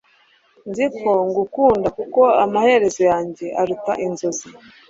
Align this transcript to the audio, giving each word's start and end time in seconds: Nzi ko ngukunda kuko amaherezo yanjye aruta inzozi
Nzi 0.69 0.85
ko 0.97 1.11
ngukunda 1.27 1.87
kuko 1.97 2.21
amaherezo 2.43 3.01
yanjye 3.11 3.45
aruta 3.61 3.93
inzozi 4.05 4.47